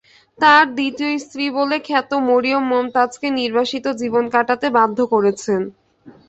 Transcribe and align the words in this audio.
তাঁর 0.39 0.65
দ্বিতীয় 0.75 1.13
স্ত্রী 1.23 1.45
বলে 1.57 1.77
খ্যাত 1.87 2.11
মরিয়ম 2.27 2.63
মমতাজকে 2.71 3.27
নির্বাসিত 3.39 3.85
জীবন 4.01 4.23
কাটাতে 4.35 4.67
বাধ্য 4.77 4.97
করেছেন। 5.13 5.61